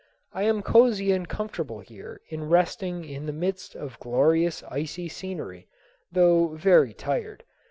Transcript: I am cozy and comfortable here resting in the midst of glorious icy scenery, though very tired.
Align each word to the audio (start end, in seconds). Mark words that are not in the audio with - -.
I 0.33 0.45
am 0.45 0.63
cozy 0.63 1.11
and 1.11 1.29
comfortable 1.29 1.79
here 1.79 2.21
resting 2.33 3.05
in 3.05 3.27
the 3.27 3.31
midst 3.31 3.75
of 3.75 3.99
glorious 3.99 4.63
icy 4.67 5.07
scenery, 5.07 5.67
though 6.11 6.47
very 6.55 6.91
tired. 6.91 7.43